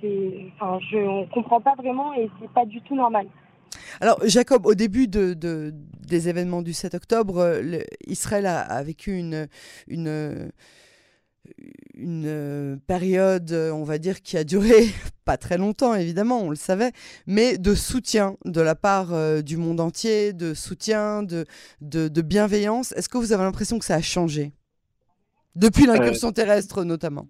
enfin 0.55 0.79
je 0.91 0.97
on 0.97 1.27
comprend 1.27 1.61
pas 1.61 1.75
vraiment 1.77 2.13
et 2.13 2.29
c'est 2.41 2.49
pas 2.49 2.65
du 2.65 2.81
tout 2.81 2.95
normal. 2.95 3.27
Alors 4.01 4.19
Jacob, 4.25 4.65
au 4.65 4.73
début 4.73 5.07
de, 5.07 5.33
de 5.33 5.73
des 6.07 6.27
événements 6.27 6.63
du 6.63 6.73
7 6.73 6.95
octobre, 6.95 7.37
euh, 7.37 7.79
Israël 8.07 8.47
a, 8.47 8.59
a, 8.59 8.83
vécu 8.83 9.17
une 9.17 9.47
une 9.87 10.51
une 11.93 12.79
période, 12.87 13.51
on 13.51 13.83
va 13.83 13.97
dire, 13.97 14.21
qui 14.21 14.37
a 14.37 14.43
duré 14.43 14.87
pas 15.25 15.37
très 15.37 15.57
longtemps, 15.57 15.93
évidemment, 15.93 16.41
on 16.41 16.49
le 16.49 16.55
savait, 16.55 16.91
mais 17.27 17.57
de 17.57 17.75
soutien 17.75 18.37
de 18.45 18.61
la 18.61 18.75
part 18.75 19.13
euh, 19.13 19.41
du 19.41 19.57
monde 19.57 19.79
entier, 19.79 20.33
de 20.33 20.53
soutien, 20.53 21.23
de, 21.23 21.45
de, 21.81 22.07
de 22.07 22.21
bienveillance. 22.21 22.93
Est-ce 22.93 23.09
que 23.09 23.17
vous 23.17 23.33
avez 23.33 23.43
l'impression 23.43 23.77
que 23.79 23.85
ça 23.85 23.95
a 23.95 24.01
changé? 24.01 24.53
Depuis 25.55 25.85
l'incursion 25.85 26.29
euh, 26.29 26.31
terrestre, 26.31 26.83
notamment 26.83 27.27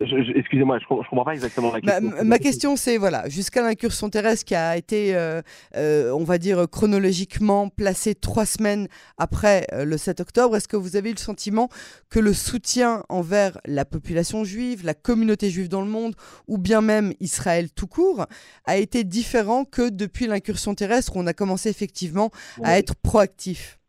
Excusez-moi, 0.00 0.78
je, 0.78 0.84
ne 0.84 1.02
comprends 1.02 1.24
pas 1.24 1.34
exactement 1.34 1.72
la 1.72 1.80
question. 1.80 2.24
Ma, 2.24 2.38
question, 2.38 2.76
c'est 2.76 2.96
voilà, 2.96 3.28
jusqu'à 3.28 3.60
l'incursion 3.60 4.08
terrestre 4.08 4.46
qui 4.46 4.54
a 4.54 4.76
été, 4.76 5.14
euh, 5.14 5.42
euh, 5.76 6.10
on 6.12 6.24
va 6.24 6.38
dire 6.38 6.66
chronologiquement 6.70 7.68
placée 7.68 8.14
trois 8.14 8.46
semaines 8.46 8.88
après 9.18 9.66
euh, 9.72 9.84
le 9.84 9.98
7 9.98 10.20
octobre, 10.20 10.56
est-ce 10.56 10.68
que 10.68 10.78
vous 10.78 10.96
avez 10.96 11.10
eu 11.10 11.14
le 11.14 11.18
sentiment 11.18 11.68
que 12.08 12.18
le 12.18 12.32
soutien 12.32 13.04
envers 13.10 13.58
la 13.66 13.84
population 13.84 14.42
juive, 14.42 14.86
la 14.86 14.94
communauté 14.94 15.50
juive 15.50 15.68
dans 15.68 15.82
le 15.82 15.90
monde, 15.90 16.14
ou 16.48 16.56
bien 16.56 16.80
même 16.80 17.12
Israël 17.20 17.70
tout 17.70 17.86
court, 17.86 18.24
a 18.64 18.78
été 18.78 19.04
différent 19.04 19.66
que 19.66 19.90
depuis 19.90 20.26
l'incursion 20.26 20.74
terrestre 20.74 21.14
où 21.16 21.20
on 21.20 21.26
a 21.26 21.34
commencé 21.34 21.68
effectivement 21.68 22.30
à 22.62 22.78
être 22.78 22.94
proactif? 22.94 23.79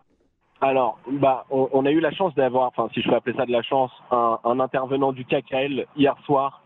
Alors, 0.62 1.00
bah, 1.10 1.46
on, 1.50 1.86
a 1.88 1.92
eu 1.92 2.00
la 2.00 2.12
chance 2.12 2.36
d'avoir, 2.36 2.68
enfin, 2.68 2.88
si 2.94 3.02
je 3.02 3.10
peux 3.10 3.16
appeler 3.16 3.36
ça 3.36 3.48
de 3.48 3.52
la 3.52 3.64
chance, 3.64 3.92
un, 4.12 4.60
intervenant 4.60 5.12
du 5.12 5.26
KKL 5.26 5.88
hier 5.98 6.16
soir 6.26 6.62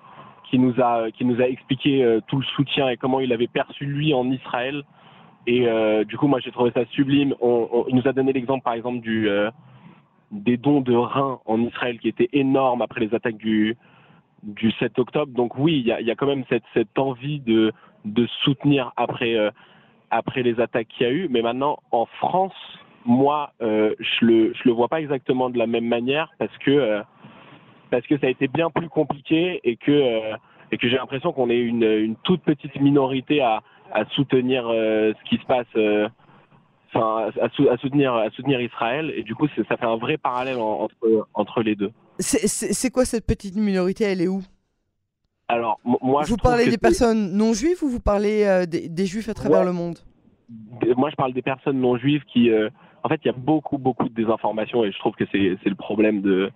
qui 0.49 0.59
nous 0.59 0.73
a, 0.81 1.11
qui 1.11 1.23
nous 1.23 1.41
a 1.41 1.45
expliqué 1.45 2.03
euh, 2.03 2.19
tout 2.27 2.37
le 2.37 2.43
soutien 2.43 2.89
et 2.89 2.97
comment 2.97 3.21
il 3.21 3.31
avait 3.31 3.47
perçu 3.47 3.85
lui 3.85 4.13
en 4.13 4.29
Israël. 4.29 4.83
Et 5.47 5.65
euh, 5.65 6.03
du 6.03 6.17
coup, 6.17 6.27
moi, 6.27 6.41
j'ai 6.41 6.51
trouvé 6.51 6.71
ça 6.71 6.85
sublime. 6.87 7.35
il 7.87 7.95
nous 7.95 8.05
a 8.05 8.11
donné 8.11 8.33
l'exemple, 8.33 8.63
par 8.65 8.73
exemple, 8.73 8.99
du, 8.99 9.29
euh, 9.29 9.49
des 10.29 10.57
dons 10.57 10.81
de 10.81 10.93
reins 10.93 11.39
en 11.45 11.61
Israël 11.61 11.97
qui 11.99 12.09
étaient 12.09 12.29
énormes 12.33 12.81
après 12.81 12.99
les 12.99 13.15
attaques 13.15 13.37
du, 13.37 13.77
du 14.43 14.71
7 14.73 14.99
octobre. 14.99 15.31
Donc 15.31 15.57
oui, 15.57 15.79
il 15.79 16.05
y 16.05 16.11
a, 16.11 16.15
quand 16.15 16.27
même 16.27 16.43
cette, 16.49 16.65
cette 16.73 16.99
envie 16.99 17.39
de, 17.39 17.71
de 18.03 18.27
soutenir 18.43 18.91
après, 18.97 19.37
après 20.11 20.43
les 20.43 20.59
attaques 20.59 20.89
qu'il 20.89 21.07
y 21.07 21.09
a 21.09 21.13
eu. 21.13 21.29
Mais 21.29 21.41
maintenant, 21.41 21.79
en 21.91 22.05
France, 22.05 22.53
moi, 23.05 23.51
euh, 23.61 23.93
je 23.99 24.25
le 24.25 24.53
je 24.53 24.61
le 24.65 24.71
vois 24.71 24.87
pas 24.87 24.99
exactement 24.99 25.49
de 25.49 25.57
la 25.57 25.67
même 25.67 25.85
manière 25.85 26.31
parce 26.39 26.55
que 26.57 26.71
euh, 26.71 27.01
parce 27.91 28.05
que 28.07 28.17
ça 28.17 28.27
a 28.27 28.29
été 28.29 28.47
bien 28.47 28.69
plus 28.71 28.89
compliqué 28.89 29.61
et 29.63 29.77
que 29.77 29.91
euh, 29.91 30.35
et 30.71 30.77
que 30.77 30.89
j'ai 30.89 30.97
l'impression 30.97 31.31
qu'on 31.31 31.49
est 31.49 31.59
une, 31.59 31.83
une 31.83 32.15
toute 32.23 32.41
petite 32.41 32.75
minorité 32.81 33.41
à, 33.41 33.61
à 33.93 34.05
soutenir 34.15 34.63
ce 34.65 35.29
qui 35.29 35.37
se 35.37 35.45
passe, 35.45 35.67
enfin 36.91 37.29
à, 37.39 37.45
à, 37.45 37.77
soutenir 37.77 38.15
à 38.15 38.31
soutenir 38.31 38.59
Israël. 38.59 39.13
Et 39.15 39.21
du 39.21 39.35
coup 39.35 39.47
ça 39.55 39.77
fait 39.77 39.85
un 39.85 39.97
vrai 39.97 40.17
parallèle 40.17 40.57
entre 40.57 41.27
entre 41.35 41.61
les 41.61 41.75
deux. 41.75 41.91
C'est 42.17 42.89
quoi 42.89 43.05
cette 43.05 43.27
petite 43.27 43.55
minorité? 43.55 44.05
Elle 44.05 44.21
est 44.21 44.27
où? 44.27 44.41
Alors 45.47 45.79
moi, 45.83 46.23
vous 46.23 46.37
parlez 46.37 46.67
des 46.67 46.79
personnes 46.79 47.37
non 47.37 47.53
juives 47.53 47.83
ou 47.83 47.87
vous 47.87 47.99
parlez 47.99 48.65
des, 48.67 48.89
des, 48.89 49.05
juifs 49.05 49.29
à 49.29 49.35
travers 49.35 49.63
le 49.63 49.73
monde? 49.73 49.99
Moi, 50.97 51.11
je 51.11 51.15
parle 51.15 51.33
des 51.33 51.43
personnes 51.43 51.79
non 51.79 51.97
juives 51.97 52.23
qui 52.23 52.49
en 53.05 53.07
fait, 53.07 53.21
il 53.23 53.27
y 53.27 53.29
a 53.29 53.37
beaucoup, 53.37 53.77
beaucoup 53.77 54.09
de 54.09 54.15
désinformation 54.15 54.83
et 54.83 54.91
je 54.91 54.97
trouve 54.97 55.13
que 55.13 55.25
c'est 55.31 55.59
le 55.63 55.75
problème 55.75 56.21
de, 56.21 56.51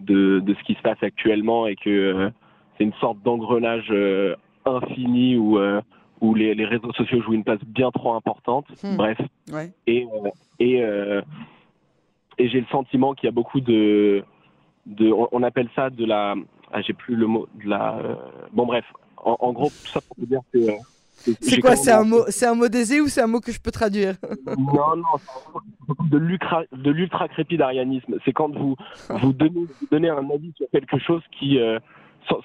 de, 0.00 0.42
ce 0.58 0.64
qui 0.64 0.72
se 0.72 0.80
passe 0.80 0.96
actuellement 1.02 1.66
et 1.66 1.76
que 1.76 1.90
euh, 1.90 2.30
c'est 2.78 2.84
une 2.84 2.94
sorte 2.94 3.20
d'engrenage 3.22 3.88
euh, 3.90 4.34
infini 4.64 5.36
où, 5.36 5.58
euh, 5.58 5.82
où 6.22 6.34
les, 6.34 6.54
réseaux 6.64 6.94
sociaux 6.94 7.20
jouent 7.20 7.34
une 7.34 7.44
place 7.44 7.62
bien 7.66 7.90
trop 7.90 8.14
importante. 8.14 8.64
Hmm. 8.82 8.96
Bref. 8.96 9.18
Et, 9.86 10.06
et, 10.58 10.76
et 12.38 12.48
j'ai 12.48 12.60
le 12.60 12.66
sentiment 12.70 13.12
qu'il 13.12 13.26
y 13.26 13.28
a 13.28 13.32
beaucoup 13.32 13.60
de, 13.60 14.24
de. 14.86 15.12
On 15.12 15.42
appelle 15.42 15.68
ça 15.76 15.90
de 15.90 16.06
la. 16.06 16.36
Ah, 16.72 16.80
j'ai 16.80 16.94
plus 16.94 17.16
le 17.16 17.26
mot. 17.26 17.48
De 17.62 17.68
la. 17.68 17.98
bon, 18.54 18.64
bref. 18.64 18.86
En, 19.18 19.36
en, 19.38 19.52
gros, 19.52 19.66
tout 19.68 19.88
ça 19.88 20.00
pour 20.00 20.26
dire 20.26 20.40
que 20.54 20.58
c'est 21.40 21.60
quoi 21.60 21.76
C'est 21.76 21.92
un 21.92 22.04
mot, 22.04 22.24
c'est 22.28 22.46
un 22.46 22.54
mot 22.54 22.68
d'aisé 22.68 23.00
ou 23.00 23.08
c'est 23.08 23.22
un 23.22 23.26
mot 23.26 23.40
que 23.40 23.52
je 23.52 23.60
peux 23.60 23.70
traduire? 23.70 24.14
Non, 24.58 24.96
non, 24.96 25.96
de 26.10 26.18
l'ultra, 26.18 26.62
de 26.72 26.90
l'ultra 26.90 27.28
crépidarianisme. 27.28 28.16
C'est 28.24 28.32
quand 28.32 28.50
vous 28.50 28.76
vous 29.08 29.32
donnez, 29.32 29.66
donnez, 29.90 30.08
un 30.08 30.28
avis 30.30 30.52
sur 30.56 30.66
quelque 30.70 30.98
chose 30.98 31.22
qui 31.38 31.58
euh, 31.58 31.78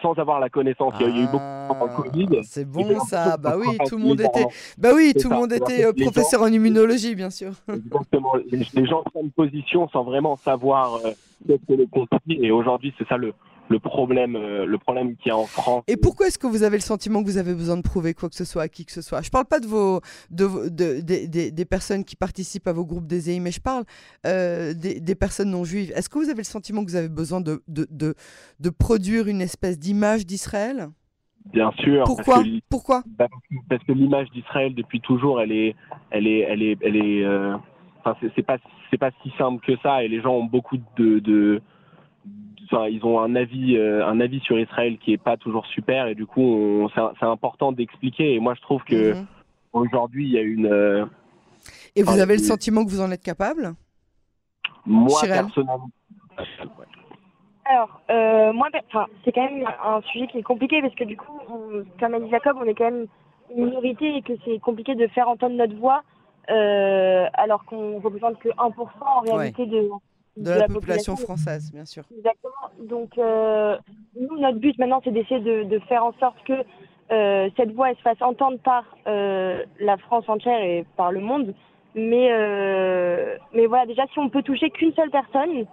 sans, 0.02 0.14
avoir 0.18 0.40
la 0.40 0.50
connaissance. 0.50 0.94
Il 1.00 1.08
y 1.08 1.10
a 1.10 1.24
eu 1.24 1.26
beaucoup 1.26 1.84
en 1.84 1.88
Covid. 1.88 2.28
C'est 2.44 2.66
bon 2.66 3.00
ça. 3.02 3.38
Bah 3.38 3.56
oui, 3.58 3.78
tout 3.88 3.98
le 3.98 4.04
monde 4.04 4.22
était, 4.22 4.46
bah 4.78 4.90
oui, 4.96 5.14
tout 5.20 5.30
le 5.30 5.36
monde 5.36 5.54
était 5.54 5.86
euh, 5.86 5.94
professeur 5.94 6.42
en 6.42 6.48
immunologie, 6.48 7.16
bien 7.16 7.30
sûr. 7.30 7.52
Exactement. 7.74 8.34
Les, 8.52 8.86
gens 8.86 9.04
prennent 9.04 9.32
position 9.32 9.88
sans 9.90 10.04
vraiment 10.04 10.36
savoir 10.36 10.96
euh, 11.06 11.12
ce 11.48 11.54
que 11.54 11.74
le 11.74 11.86
conflit. 11.86 12.40
Et 12.44 12.52
aujourd'hui, 12.52 12.94
c'est 12.98 13.08
ça 13.08 13.18
le 13.18 13.34
le 13.70 13.80
problème, 13.80 14.36
euh, 14.36 14.66
le 14.66 14.78
problème 14.78 15.16
qu'il 15.18 15.30
y 15.30 15.32
a 15.32 15.38
en 15.38 15.46
France. 15.46 15.84
Et 15.88 15.98
pourquoi 15.98 16.28
est-ce 16.28 16.40
que 16.40 16.48
vous 16.48 16.64
avez 16.64 16.78
le 16.78 16.82
sentiment 16.82 17.22
que 17.22 17.28
vous 17.28 17.38
avez 17.38 17.54
besoin 17.54 17.78
de 17.78 17.82
prouver 17.82 18.14
quoi 18.14 18.30
que 18.30 18.36
ce 18.36 18.46
soit 18.46 18.64
à 18.64 18.68
qui 18.68 18.86
que 18.86 18.92
ce 18.92 19.02
soit? 19.02 19.22
Je 19.22 19.28
ne 19.28 19.32
parle 19.32 19.46
pas 19.46 19.60
de 19.60 19.68
vos, 19.68 20.02
de, 20.30 20.70
de, 20.70 21.50
des 21.50 21.66
personnes 21.66 22.04
qui 22.04 22.16
participent 22.16 22.68
à 22.68 22.74
vos 22.74 22.86
groupes 22.86 23.08
des 23.08 23.28
mais 23.40 23.52
je 23.52 23.62
parle 23.62 23.84
euh, 24.26 24.74
des, 24.74 25.16
personnes 25.16 25.52
non 25.52 25.64
juives. 25.64 25.92
Est-ce 25.96 26.10
que 26.10 26.18
vous 26.18 26.30
avez 26.30 26.40
le 26.40 26.44
sentiment 26.44 26.84
que 26.86 26.90
vous 26.90 26.96
avez 26.96 27.10
besoin 27.10 27.42
de, 27.42 27.62
de, 27.68 28.16
de 28.60 28.70
produire 28.70 29.28
une 29.28 29.42
espèce 29.42 29.78
d'image 29.78 30.26
d'Israël? 30.26 30.90
Bien 31.52 31.72
sûr. 31.80 32.04
Pourquoi? 32.06 32.44
Pourquoi? 32.70 33.04
Bah, 33.06 33.28
Parce 33.70 33.84
que 33.84 33.92
l'image 33.92 34.30
d'Israël 34.32 34.76
depuis 34.76 35.02
toujours, 35.02 35.42
elle 35.42 35.52
est, 35.52 35.76
elle 36.12 36.28
est, 36.28 36.40
elle 36.40 36.62
est, 36.62 36.78
elle 36.82 36.96
est. 36.96 37.24
Euh, 37.24 37.56
enfin, 38.04 38.18
c'est 38.36 38.44
pas, 38.44 38.58
c'est 38.92 38.98
pas 38.98 39.12
si 39.24 39.32
simple 39.38 39.66
que 39.66 39.78
ça, 39.82 40.04
et 40.04 40.08
les 40.08 40.22
gens 40.22 40.34
ont 40.34 40.46
beaucoup 40.46 40.78
de 40.98 41.62
ils 42.72 43.00
ont 43.04 43.20
un 43.20 43.36
avis, 43.36 43.78
euh, 43.78 44.06
un 44.06 44.20
avis 44.20 44.40
sur 44.42 44.60
Israël 44.60 44.98
qui 44.98 45.14
est 45.14 45.18
pas 45.18 45.38
toujours 45.38 45.66
super 45.68 46.08
et 46.08 46.16
du 46.16 46.26
coup, 46.26 46.88
c'est 46.96 47.26
important 47.26 47.72
d'expliquer. 47.72 48.36
Et 48.36 48.40
moi, 48.40 48.54
je 48.56 48.62
trouve 48.62 48.84
que 48.84 49.14
mhm. 49.14 49.26
aujourd'hui, 49.74 50.26
il 50.26 50.32
y 50.32 50.38
a 50.38 50.42
une. 50.42 50.68
Euh, 50.68 51.06
et 51.96 52.04
vous 52.04 52.20
avez 52.20 52.38
le 52.38 52.44
sentiment 52.44 52.86
que 52.86 52.90
vous 52.90 53.02
en 53.02 53.12
êtes 53.12 53.24
capable? 53.24 53.74
Moi, 54.86 55.20
personnellement. 55.24 55.90
Alors, 57.66 58.02
euh, 58.10 58.54
moi, 58.54 58.70
c'est 59.26 59.32
quand 59.32 59.44
même 59.44 59.68
un 59.84 60.02
sujet 60.12 60.28
qui 60.28 60.38
est 60.38 60.44
compliqué 60.44 60.82
parce 60.82 60.96
que 60.96 61.04
du 61.04 61.18
coup, 61.18 61.40
comme 62.00 62.14
a 62.14 62.20
dit 62.20 62.30
Jacob, 62.30 62.58
on 62.62 62.66
est 62.66 62.76
quand 62.76 62.92
même 62.92 63.08
une 63.56 63.66
minorité 63.66 64.16
et 64.16 64.22
que 64.22 64.34
c'est 64.46 64.60
compliqué 64.60 64.96
de 64.96 65.08
faire 65.08 65.28
entendre 65.28 65.56
notre 65.56 65.76
voix 65.76 66.04
alors 66.48 67.66
qu'on 67.66 68.00
représente 68.00 68.40
que 68.40 68.50
1% 68.50 68.54
en 68.58 69.20
réalité 69.20 69.66
de, 69.66 69.90
de, 70.38 70.52
la, 70.52 70.68
population, 70.68 71.16
française, 71.16 71.72
bien 71.72 71.86
sûr. 71.86 72.04
Exactement. 72.16 72.52
Donc, 72.80 73.18
euh, 73.18 73.78
nous, 74.20 74.40
notre 74.40 74.60
but 74.60 74.78
maintenant, 74.78 75.02
c'est 75.04 75.12
d'essayer 75.12 75.40
de, 75.40 75.80
faire 75.88 76.04
en 76.04 76.14
sorte 76.20 76.38
que 76.46 76.54
euh, 77.12 77.50
cette 77.56 77.74
voix 77.74 77.90
elle 77.90 77.96
se 77.98 78.02
fasse 78.02 78.22
entendre 78.22 78.60
par 78.60 78.84
euh, 79.08 79.64
la 79.80 79.98
France 79.98 80.26
entière 80.28 80.62
et 80.62 80.86
par 80.96 81.12
le 81.12 81.22
monde. 81.22 81.54
Mais, 81.96 82.30
mais 83.54 83.66
voilà, 83.66 83.88
déjà, 83.88 84.04
si 84.14 84.20
on 84.20 84.30
peut 84.30 84.44
toucher 84.44 84.70
qu'une 84.70 84.94
seule 84.94 85.10
personne, 85.10 85.66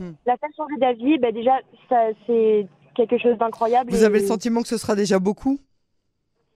hmm. 0.00 0.12
la 0.26 0.36
faire 0.36 0.48
changer 0.56 0.76
d'avis, 0.78 1.18
bah, 1.18 1.30
déjà, 1.30 1.52
ça, 1.88 2.08
c'est 2.26 2.66
quelque 2.96 3.18
chose 3.18 3.38
d'incroyable. 3.38 3.90
Vous 3.90 4.02
avez 4.02 4.18
le 4.20 4.26
sentiment 4.26 4.62
que 4.62 4.68
ce 4.68 4.76
sera 4.78 4.96
déjà 4.96 5.20
beaucoup? 5.20 5.60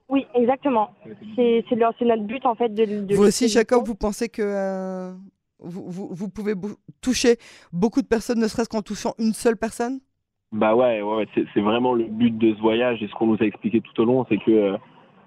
Oui, 0.08 0.26
exactement. 0.34 0.90
C'est 1.36 1.64
notre 1.70 2.24
but 2.24 2.44
en 2.44 2.54
fait 2.54 2.68
de. 2.68 2.84
de 2.84 3.14
vous 3.14 3.22
aussi, 3.22 3.48
Jacob, 3.48 3.86
vous 3.86 3.94
pensez 3.94 4.28
que 4.28 5.14
vous, 5.64 6.08
vous, 6.10 6.28
pouvez 6.28 6.54
toucher 7.00 7.36
beaucoup 7.72 8.02
de 8.02 8.06
personnes, 8.06 8.40
ne 8.40 8.48
serait-ce 8.48 8.68
qu'en 8.68 8.82
touchant 8.82 9.14
une 9.18 9.32
seule 9.32 9.56
personne? 9.56 10.00
Bah 10.52 10.74
ouais, 10.74 11.00
ouais 11.00 11.26
c'est 11.34 11.60
vraiment 11.60 11.94
le 11.94 12.04
but 12.04 12.36
de 12.36 12.54
ce 12.54 12.60
voyage 12.60 13.02
et 13.02 13.08
ce 13.08 13.12
qu'on 13.14 13.26
nous 13.26 13.38
a 13.40 13.44
expliqué 13.44 13.80
tout 13.80 14.02
au 14.02 14.04
long, 14.04 14.26
c'est 14.28 14.36
que 14.36 14.50
euh, 14.50 14.76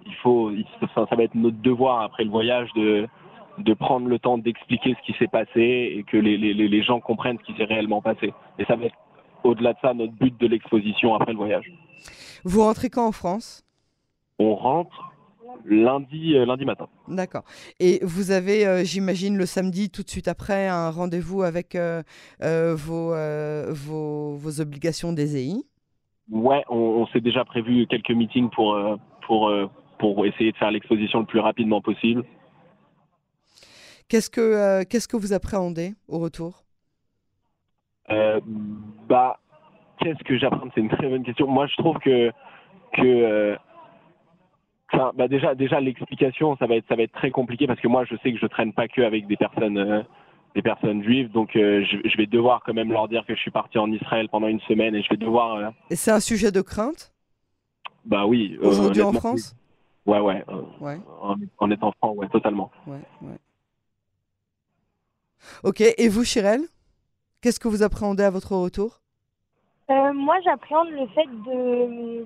il 0.05 0.13
faut, 0.21 0.51
ça, 0.93 1.07
va 1.15 1.23
être 1.23 1.33
notre 1.35 1.57
devoir 1.57 2.01
après 2.01 2.23
le 2.23 2.29
voyage 2.29 2.71
de, 2.75 3.07
de 3.57 3.73
prendre 3.73 4.07
le 4.07 4.19
temps 4.19 4.37
d'expliquer 4.37 4.95
ce 4.99 5.05
qui 5.05 5.17
s'est 5.17 5.27
passé 5.27 5.95
et 5.97 6.03
que 6.03 6.17
les, 6.17 6.37
les, 6.37 6.53
les, 6.53 6.83
gens 6.83 6.99
comprennent 6.99 7.39
ce 7.39 7.51
qui 7.51 7.57
s'est 7.57 7.65
réellement 7.65 8.01
passé. 8.01 8.33
Et 8.59 8.65
ça 8.65 8.75
va 8.75 8.85
être 8.85 8.95
au-delà 9.43 9.73
de 9.73 9.79
ça 9.81 9.93
notre 9.93 10.13
but 10.13 10.39
de 10.39 10.47
l'exposition 10.47 11.15
après 11.15 11.31
le 11.31 11.37
voyage. 11.37 11.71
Vous 12.43 12.61
rentrez 12.61 12.89
quand 12.89 13.07
en 13.07 13.11
France? 13.11 13.65
On 14.37 14.55
rentre 14.55 15.14
lundi, 15.65 16.35
euh, 16.35 16.45
lundi 16.45 16.65
matin. 16.65 16.87
D'accord. 17.07 17.43
Et 17.79 17.99
vous 18.03 18.31
avez, 18.31 18.65
euh, 18.65 18.83
j'imagine, 18.83 19.37
le 19.37 19.45
samedi, 19.45 19.89
tout 19.89 20.03
de 20.03 20.09
suite 20.09 20.27
après, 20.27 20.67
un 20.67 20.89
rendez-vous 20.89 21.43
avec 21.43 21.75
euh, 21.75 22.03
vos, 22.41 23.13
vos, 23.73 24.35
vos, 24.35 24.61
obligations 24.61 25.13
des 25.13 25.37
EI 25.37 25.55
Ouais, 26.31 26.63
on, 26.69 27.05
s'est 27.07 27.21
déjà 27.21 27.45
prévu 27.45 27.85
quelques 27.85 28.09
meetings 28.09 28.49
pour, 28.49 28.75
pour, 29.27 29.51
pour 29.99 30.25
essayer 30.25 30.51
de 30.51 30.57
faire 30.57 30.71
l'exposition 30.71 31.19
le 31.19 31.25
plus 31.25 31.39
rapidement 31.39 31.81
possible. 31.81 32.23
Qu'est-ce 34.07 34.31
que, 34.31 34.83
qu'est-ce 34.85 35.07
que 35.07 35.17
vous 35.17 35.33
appréhendez 35.33 35.93
au 36.07 36.17
retour? 36.17 36.63
Bah, 39.07 39.39
qu'est-ce 39.99 40.23
que 40.23 40.37
j'apprends? 40.39 40.67
C'est 40.73 40.81
une 40.81 40.89
très 40.89 41.07
bonne 41.07 41.23
question. 41.23 41.47
Moi, 41.47 41.67
je 41.67 41.75
trouve 41.75 41.99
que, 41.99 42.31
que 42.93 43.55
bah 44.93 45.27
déjà, 45.27 45.55
déjà 45.55 45.79
l'explication, 45.79 46.55
ça 46.57 46.67
va 46.67 46.75
être, 46.75 46.87
ça 46.87 46.95
va 46.95 47.03
être 47.03 47.13
très 47.13 47.31
compliqué 47.31 47.67
parce 47.67 47.79
que 47.79 47.87
moi, 47.87 48.05
je 48.05 48.15
sais 48.17 48.31
que 48.31 48.39
je 48.39 48.45
traîne 48.45 48.73
pas 48.73 48.87
que 48.87 49.01
avec 49.01 49.27
des 49.27 49.37
personnes, 49.37 49.77
euh, 49.77 50.03
des 50.53 50.61
personnes 50.61 51.03
juives, 51.03 51.31
donc 51.31 51.55
euh, 51.55 51.83
je, 51.83 52.17
vais 52.17 52.27
devoir 52.27 52.61
quand 52.65 52.73
même 52.73 52.91
leur 52.91 53.07
dire 53.07 53.25
que 53.25 53.35
je 53.35 53.39
suis 53.39 53.51
parti 53.51 53.77
en 53.77 53.91
Israël 53.91 54.29
pendant 54.29 54.47
une 54.47 54.61
semaine 54.61 54.95
et 54.95 55.01
je 55.01 55.09
vais 55.09 55.17
devoir. 55.17 55.55
Euh, 55.55 55.69
et 55.89 55.95
c'est 55.95 56.11
un 56.11 56.19
sujet 56.19 56.51
de 56.51 56.61
crainte? 56.61 57.13
Bah 58.05 58.25
oui. 58.25 58.57
Aujourd'hui 58.61 59.01
en 59.01 59.13
France? 59.13 59.55
Ouais, 60.05 60.19
ouais. 60.19 60.45
ouais. 60.79 60.99
En, 61.57 61.71
étant 61.71 61.91
franc, 61.93 62.11
ouais, 62.11 62.29
totalement. 62.29 62.69
Ouais, 62.85 62.99
ouais. 63.23 63.37
Ok. 65.63 65.81
Et 65.81 66.07
vous, 66.09 66.23
Chirel? 66.23 66.61
Qu'est-ce 67.41 67.59
que 67.59 67.67
vous 67.67 67.81
appréhendez 67.81 68.23
à 68.23 68.29
votre 68.29 68.55
retour? 68.55 69.01
Moi, 69.89 70.35
j'appréhende 70.43 70.89
le 70.89 71.07
fait 71.07 71.25
de, 71.25 72.25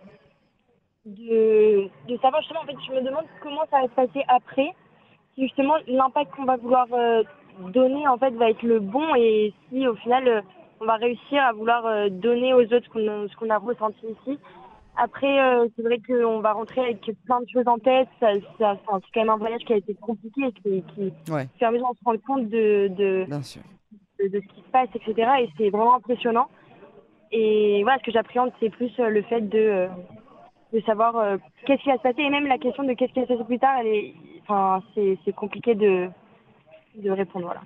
de, 1.09 1.89
de 2.07 2.17
savoir 2.17 2.41
justement, 2.41 2.61
en 2.61 2.65
fait, 2.65 2.75
je 2.87 2.93
me 2.93 3.01
demande 3.01 3.25
comment 3.41 3.63
ça 3.71 3.81
va 3.81 3.87
se 3.87 3.93
passer 3.93 4.23
après. 4.27 4.73
Si 5.35 5.43
justement 5.43 5.75
l'impact 5.87 6.35
qu'on 6.35 6.45
va 6.45 6.57
vouloir 6.57 6.87
donner, 7.59 8.07
en 8.07 8.17
fait, 8.17 8.31
va 8.31 8.49
être 8.49 8.63
le 8.63 8.79
bon 8.79 9.15
et 9.15 9.53
si 9.69 9.87
au 9.87 9.95
final, 9.95 10.43
on 10.81 10.85
va 10.85 10.95
réussir 10.95 11.41
à 11.43 11.53
vouloir 11.53 12.09
donner 12.09 12.53
aux 12.53 12.63
autres 12.63 12.89
ce 12.93 13.35
qu'on 13.35 13.49
a 13.49 13.57
ressenti 13.57 14.05
ici. 14.05 14.39
Après, 15.01 15.39
euh, 15.39 15.67
c'est 15.75 15.81
vrai 15.81 15.99
qu'on 16.05 16.41
va 16.41 16.51
rentrer 16.51 16.81
avec 16.81 17.09
plein 17.25 17.39
de 17.39 17.47
choses 17.47 17.67
en 17.67 17.77
tête. 17.77 18.09
Ça, 18.19 18.33
c'est 18.33 18.65
quand 19.13 19.21
même 19.21 19.29
un 19.29 19.37
voyage 19.37 19.61
qui 19.61 19.71
a 19.71 19.77
été 19.77 19.93
compliqué 19.93 20.47
et 20.47 20.51
qui, 20.51 20.83
qui 20.93 21.13
permet 21.57 21.77
de 21.77 21.83
se 21.83 22.03
rendre 22.03 22.19
compte 22.27 22.49
de, 22.49 22.89
de, 22.89 23.25
de, 23.29 23.41
ce 23.41 24.53
qui 24.53 24.61
se 24.61 24.69
passe, 24.71 24.89
etc. 24.95 25.31
Et 25.41 25.49
c'est 25.57 25.69
vraiment 25.69 25.95
impressionnant. 25.95 26.49
Et 27.31 27.81
voilà, 27.83 27.99
ce 27.99 28.03
que 28.03 28.11
j'appréhende, 28.11 28.51
c'est 28.59 28.69
plus 28.69 28.91
euh, 28.99 29.07
le 29.07 29.21
fait 29.21 29.41
de, 29.41 29.57
euh, 29.57 29.87
de 30.73 30.79
savoir 30.81 31.37
qu'est-ce 31.65 31.81
qui 31.81 31.89
va 31.89 31.97
se 31.97 32.01
passer. 32.03 32.21
Et 32.21 32.29
même 32.29 32.47
la 32.47 32.57
question 32.57 32.83
de 32.83 32.93
qu'est-ce 32.93 33.13
qui 33.13 33.19
va 33.19 33.27
se 33.27 33.33
passer 33.33 33.45
plus 33.45 33.59
tard, 33.59 33.79
elle 33.79 33.87
est, 33.87 34.13
enfin, 34.43 34.83
c'est, 34.93 35.17
c'est 35.25 35.33
compliqué 35.33 35.75
de, 35.75 36.09
de 36.95 37.11
répondre. 37.11 37.45
Voilà. 37.45 37.61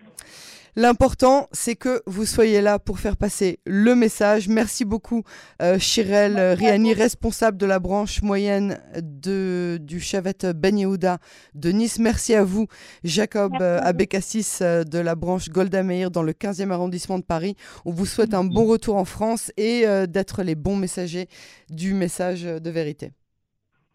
L'important, 0.76 1.48
c'est 1.52 1.76
que 1.76 2.02
vous 2.08 2.26
soyez 2.26 2.60
là 2.60 2.80
pour 2.80 3.00
faire 3.00 3.16
passer 3.16 3.60
le 3.66 3.94
message. 3.94 4.48
Merci 4.48 4.86
beaucoup, 4.86 5.22
euh, 5.62 5.78
Chirel 5.78 6.40
Riani, 6.58 6.94
responsable 6.94 7.58
de 7.58 7.68
la 7.68 7.80
branche 7.80 8.24
moyenne 8.24 8.80
de, 9.00 9.78
du 9.80 10.00
Chavette 10.00 10.48
Ben 10.48 10.78
Yehuda 10.78 11.20
de 11.54 11.70
Nice. 11.70 12.00
Merci 12.00 12.34
à 12.34 12.44
vous, 12.44 12.66
Jacob 13.04 13.54
euh, 13.62 13.80
Abekassis 13.84 14.60
euh, 14.62 14.84
de 14.84 14.98
la 14.98 15.14
branche 15.14 15.50
Golda 15.50 15.84
Meir 15.84 16.10
dans 16.10 16.24
le 16.24 16.32
15e 16.32 16.72
arrondissement 16.72 17.20
de 17.20 17.24
Paris. 17.24 17.56
On 17.86 17.92
vous 17.92 18.08
souhaite 18.08 18.34
un 18.34 18.44
bon 18.44 18.66
retour 18.66 18.96
en 18.96 19.06
France 19.06 19.52
et 19.58 19.86
d'être 20.08 20.42
les 20.44 20.56
bons 20.56 20.76
messagers 20.76 21.28
du 21.70 21.94
message 21.94 22.44
de 22.44 22.70
vérité. 22.70 23.12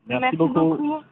Merci, 0.07 0.37
beaucoup. 0.37 1.03